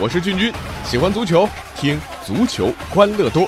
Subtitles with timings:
[0.00, 0.52] 我是俊君，
[0.84, 1.46] 喜欢足球，
[1.76, 3.46] 听足球欢乐多。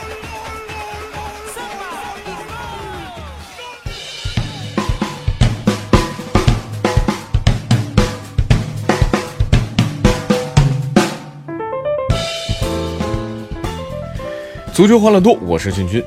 [14.73, 16.05] 足球欢乐多，我是俊君。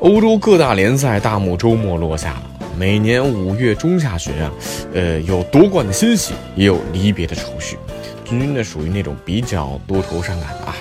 [0.00, 2.47] 欧洲各大联赛大幕周末落下了，
[2.78, 4.52] 每年五月中下旬啊，
[4.94, 7.76] 呃，有夺冠的欣喜，也有离别的愁绪。
[8.24, 10.76] 君君呢，属于那种比较多愁善感的啊。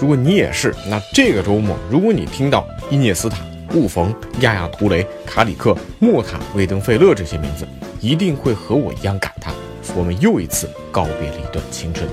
[0.00, 3.36] 如果你也是，那这个周末，如果你听到伊涅斯塔、
[3.68, 7.68] 布冯、亚亚图雷、卡里克、莫塔、魏登费勒这些名字，
[8.00, 9.52] 一定会和我一样感叹，
[9.94, 12.08] 我们又一次告别了一段青春。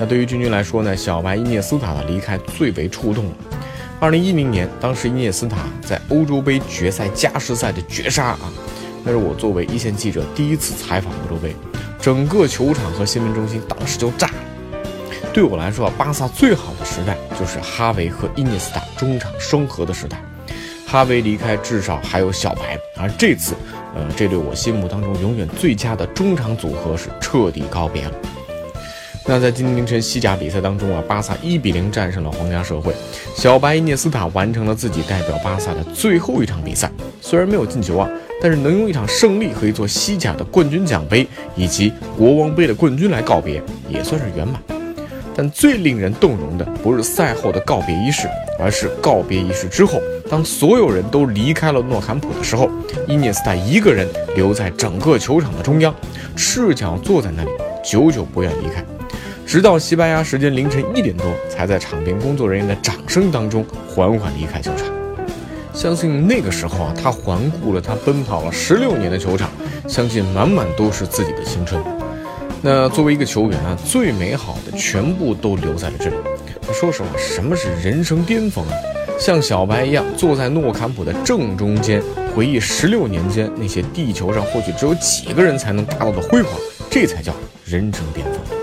[0.00, 3.36] 那对于君君来说呢，小白伊涅斯塔的离开最为触动了。
[4.00, 8.52] 二零一零年，当时伊涅斯塔在欧洲杯决赛加时赛的绝杀啊，
[9.02, 11.56] 那是我作为一线记者第一次采访欧洲杯，
[12.00, 14.34] 整个球场和新闻中心当时就炸了。
[15.32, 20.22] 对我来说，巴萨最好的时代就是哈维和伊涅斯塔中场双核的时代。
[20.86, 23.54] 哈维离开，至少还有小白，而这次，
[23.96, 28.12] 呃，这对我心目当中永远最佳的中场组合是彻底告别了。
[29.26, 32.92] 那在今天凌晨西甲比赛当中啊，巴萨一比零战胜了皇家社会，
[33.34, 36.90] 小白伊涅斯塔完成了自己代表巴萨的最后一场比赛。
[37.22, 38.06] 虽然没有进球啊，
[38.42, 44.60] 但是能用一场胜利和一座西甲的冠军奖杯以及国王杯的冠军来告别，也算是圆满。
[45.34, 48.28] 但最令人动容的不是赛后的告别仪式，
[48.60, 52.68] 而是告别仪式之后，当所有人都离开了诺坎普的时候，
[53.08, 55.92] 伊涅斯塔一个人留在整个球场的中央，
[56.36, 57.50] 赤脚坐在那里，
[57.82, 58.84] 久久不愿离开。
[59.46, 64.86] 直到西班牙时间凌晨一点多，才在场边工作人员的掌声当中缓缓离开球场。
[65.72, 69.50] 相信那个时候啊，他环顾了他奔跑了十六年的球场，
[69.88, 71.82] 相信满满都是自己的青春。
[72.62, 76.16] 那作为一个球员啊，最美好的全部都留在了这里。
[76.72, 78.72] 说实话，什么是人生巅峰啊？
[79.18, 82.02] 像小白一样坐在诺坎普的正中间，
[82.34, 86.52] 回忆十六年间那些地球上或许只有几个人才能达到的辉煌，
[86.90, 87.32] 这才叫
[87.64, 88.53] 人生巅峰。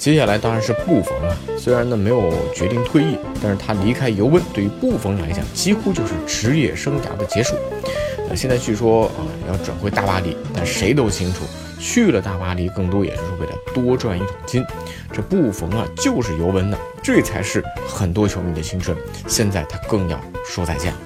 [0.00, 1.36] 接下来当然是布冯了。
[1.58, 7.54] 虽然呢没有决定退役，但是他离开尤文对于布冯来讲几乎就是职业生涯的结束。
[8.26, 11.44] 呃，现在据说啊要转回大巴黎，但谁都清楚
[11.78, 14.64] 去了大巴黎更多也是为了多赚一桶金。
[15.12, 18.96] 这布冯啊就是尤文的，这才是很多球迷的青春。
[19.28, 20.98] 现在他更要说再见了。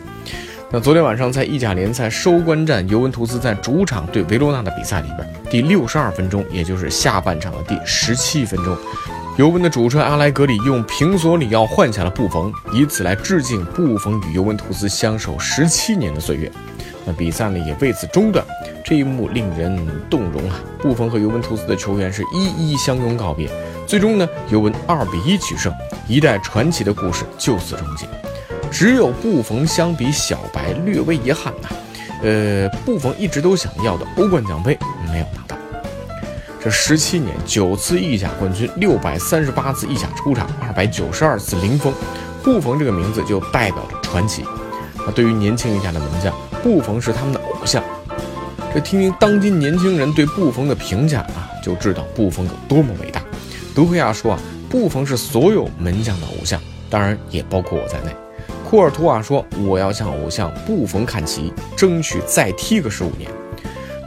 [0.75, 8.77] 那昨天晚上在意甲联赛收官战，尤文图斯在主场对维罗纳的比赛里边，第六十二分钟，也就是下半场的第十七分钟，
[9.37, 16.51] 尤文的主帅阿莱格里用平索里奥换下了布冯，以此来致敬布冯与尤文图斯相守十七年的岁月。
[17.07, 18.45] 那比赛呢也为此中断，
[18.85, 19.79] 这一幕令人
[20.11, 20.61] 动容啊！
[20.81, 23.49] 布冯和尤文图斯的球员是一一相拥告别，
[23.87, 25.73] 最终呢尤文二比一取胜，
[26.09, 28.09] 一代传奇的故事就此终结。
[28.71, 31.69] 只有布冯相比小白略微遗憾呐，
[32.23, 34.77] 呃，布冯一直都想要的欧冠奖杯
[35.11, 35.57] 没有拿到。
[36.61, 41.93] 这十七年九次意甲冠军，六百三十八次意甲出场，二百九十二次零封，
[42.43, 44.45] 布冯这个名字就代表着传奇。
[45.07, 47.85] 那对于年轻一代的门将，布冯是他们的偶像。
[48.73, 53.23] 这听听当今年轻人对布冯的评价啊，就知道布冯有多么伟大。
[53.75, 58.24] 德赫亚说啊，布冯是所有门将的偶像，当然也包括我在内。
[58.75, 63.31] 库尔图瓦说：“我要向偶像布冯看齐，争取再踢个十五年。”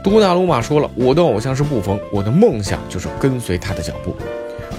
[0.04, 4.14] 多纳鲁马说了：“我的偶像是布冯，我的梦想就是跟随他的脚步。”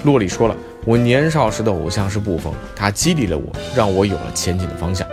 [0.06, 0.56] 洛里说了
[0.86, 3.46] ：“我年少时的偶像是布冯，他激励了我，
[3.76, 5.08] 让我有了前进的方向。”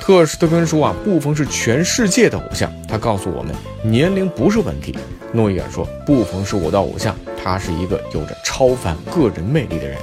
[0.00, 3.52] 特什特根说：“啊，布冯是全世界的偶像，他告诉我们
[3.82, 4.96] 年龄不是问题。”
[5.34, 7.12] 诺伊尔说：“布冯是我的偶像，
[7.42, 9.98] 他是一个有着超凡个人魅力的人。”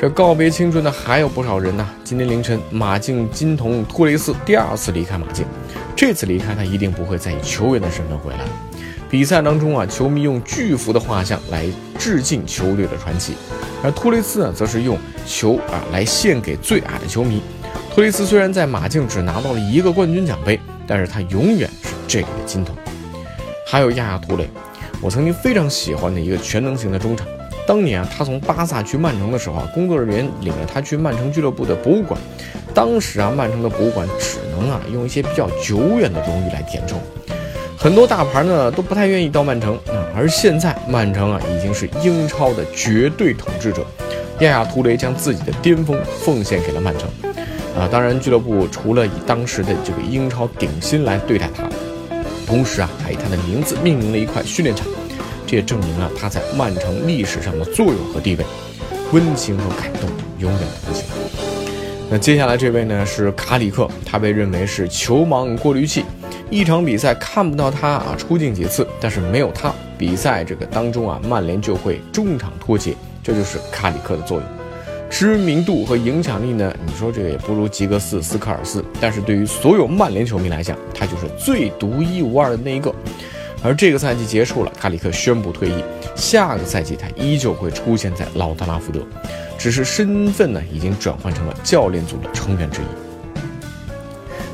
[0.00, 1.84] 这告别青春的还有不少人呢。
[2.04, 5.44] 今天凌晨，马竞金童托雷斯第二次离开马竞，
[5.96, 8.50] 这次离开他一定不会再以球员的身份回来了。
[9.10, 11.66] 比赛当中啊，球迷用巨幅的画像来
[11.98, 13.34] 致敬球队的传奇，
[13.82, 14.96] 而托雷斯呢，则是用
[15.26, 17.42] 球啊来献给最爱的球迷。
[17.92, 22.72] 托雷斯虽然在马竞只拿到了一个冠军奖杯，但是他永远是这里的金童。
[23.66, 24.48] 还有亚亚图雷，
[25.00, 27.26] 我曾经非常喜欢的一个全能型的中场。
[27.68, 32.18] 当年啊，他从巴萨去曼城的时候啊，工作人员领着他去曼城俱乐部的博物馆。
[32.72, 36.98] 当时啊，曼城的博物馆只能啊用一些比较久远的荣誉来填充，
[37.76, 40.00] 很多大牌呢都不太愿意到曼城啊。
[40.16, 43.84] 而现在曼城啊已经是英超的绝对统治者，
[44.40, 47.06] 亚亚图雷将自己的巅峰奉献给了曼城
[47.78, 47.86] 啊。
[47.92, 51.68] 当然，俱乐部除了以当时的这个英超顶薪来对待他，
[52.46, 54.86] 同时啊，还以他的名字命名了一块训练场，
[55.48, 58.44] 这也证明了他在曼城历史上的作用和地位。
[59.12, 61.00] 温情和感动永远不会
[62.10, 66.04] 那接下来这位呢是卡里克，他被认为是球盲过滤器，
[66.50, 74.46] 一场比赛看不到他啊出镜几次，但是没有他，比赛这个当中啊，曼联就会中场脱节，这就是卡里克的作用。
[75.10, 76.70] 知名度和影响力呢？
[76.86, 82.94] 你说这个也不如吉格斯、斯科尔斯，但是对于所有曼联球迷来讲，他就是最独一无二的那一个。
[83.62, 85.82] 而这个赛季结束了，卡里克宣布退役，
[86.14, 89.00] 下个赛季他依旧会出现在老特拉福德，
[89.58, 92.84] 只是身份呢已经转换成了教练组的成员之一。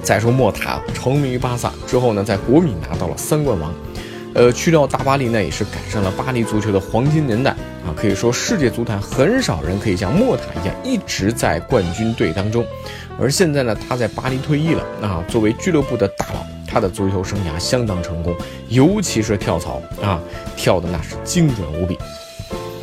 [0.03, 3.73] 再说莫塔，成名于巴萨之后呢，在国米拿到了三冠王。
[4.35, 7.53] 呃，去到大巴黎呢，也是赶上了巴黎足球的黄金年代
[7.87, 7.95] 啊！
[7.95, 12.67] 可以说，世界足坛很少人可以像莫塔一样一直在冠军队当中。
[13.17, 15.25] 而现在呢，他在巴黎退役了啊！
[15.29, 18.35] 作为俱乐部的大佬，他的足球生涯相当成功，
[18.69, 20.21] 尤其是跳槽啊，
[20.56, 21.97] 跳的那是精准无比。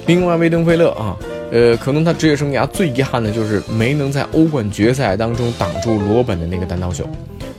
[0.06, 1.18] 另外，威登菲勒啊，
[1.52, 7.06] 呃，可能他职业生涯最遗憾的就是没能在欧冠决赛当中挡住罗本的那个单刀球。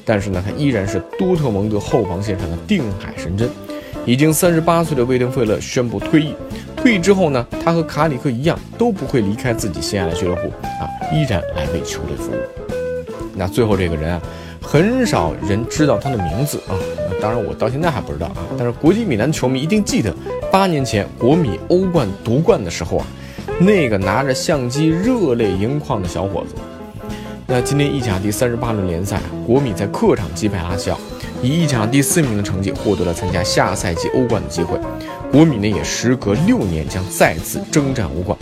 [0.06, 3.50] 但是呢，他依然是多特蒙德后防线上的定海神针。
[4.06, 6.34] 已经三十八岁的威登费勒宣布退役。
[6.74, 12.36] 退役之后呢，他和卡里克一样都不会离开自己心爱的俱乐部啊，依然来为球队服务。
[13.36, 14.22] 那最后这个人啊，
[14.72, 16.72] 很少人知道他的名字啊。
[17.20, 18.38] 当然我到现在还不知道啊。
[18.56, 20.10] 但是国际米兰球迷一定记得，
[20.50, 23.06] 八年前国米欧冠夺冠的时候啊，
[23.58, 26.54] 那个拿着相机热泪盈眶的小伙子。
[27.46, 30.98] 那今天意甲第三十八轮联赛，国米在客场击败拉齐奥。
[31.42, 34.80] 以意甲第四名的成绩获得了参加下赛季欧冠的机会，
[35.30, 38.38] 国米呢也时隔六年将再次征战欧冠。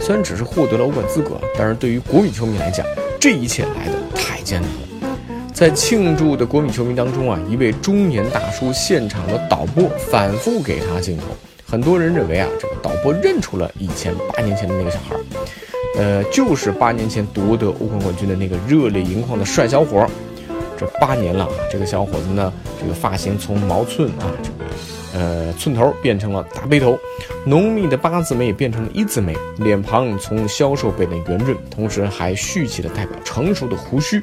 [0.00, 2.84] 虽然只是获得了欧冠资格，但是对于国米球迷来讲，
[3.20, 4.87] 这一切来的太艰难了。
[5.58, 11.24] 在庆祝的国米球迷当中啊，一位中年大叔现场的导播反复给他镜头，
[11.68, 15.16] 很多人认为啊，这个导播认出了以前八年前的那个小孩，
[15.96, 20.06] 呃，就是八年前夺得欧冠冠军的那个热泪盈眶的帅小伙。
[20.76, 24.57] 这八年了啊，这个小伙子呢，这个发型从毛寸啊，这
[25.14, 26.98] 呃寸头变成了大背头，
[27.44, 34.22] 浓密的八字眉也变成了一字眉，脸庞从消瘦变得圆润，同时还蓄起了代表成熟的胡须。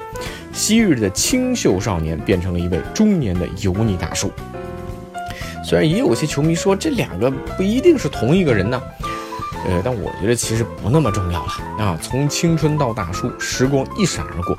[0.53, 4.31] 昔日的清秀少年变成了一位中年的油腻大叔。
[5.63, 8.81] 虽然也有些球迷说这两个不一定是同一个人呢，
[9.67, 11.97] 呃，但我觉得其实不那么重要了啊。
[12.01, 14.55] 从青春到大叔，时光一闪而过。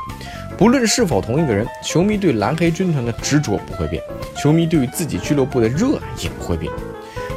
[0.58, 4.02] 不论是否同一个人，球迷对蓝黑军团的执着不会变，
[4.36, 6.72] 球迷对于自己俱乐部的热爱也不会变。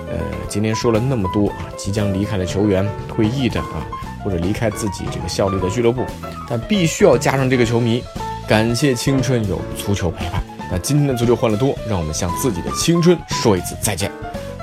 [0.10, 0.18] 呃，
[0.48, 3.86] 今天说了那么多啊，即将离开的球员、退役的啊，
[4.24, 6.04] 或者离开自己这个效力的俱乐部，
[6.50, 8.04] 但必须要加上这个球迷，
[8.48, 10.42] 感谢青春有足球陪伴。
[10.72, 14.12] 那今天的足球欢乐多，让我们向自己的青春说一次再见。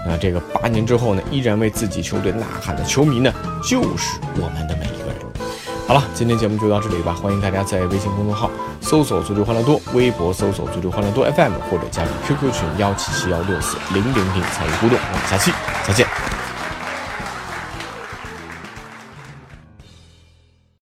[0.06, 3.32] 那这个八年之后呢，依然为自己球队呐喊的球迷呢，
[3.62, 5.17] 就是我们的每一个人。
[5.88, 7.12] 好了，今天节目就到这里吧。
[7.12, 8.50] 欢迎大家在微信公众号
[8.81, 14.97] 搜索“足球欢乐多”，微博搜索“足球欢乐多 FM”，或者加入 QQ 群幺七七幺六四零零零参与互动。
[14.97, 15.53] 我们下期
[15.87, 16.36] 再见。